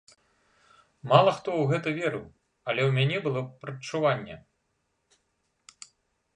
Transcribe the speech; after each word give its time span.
Мала 1.11 1.31
хто 1.39 1.49
ў 1.57 1.63
гэта 1.73 1.93
верыў, 1.99 2.25
але 2.73 2.81
ў 2.87 2.91
мяне 2.97 3.17
было 3.27 3.41
прадчуванне. 3.67 4.41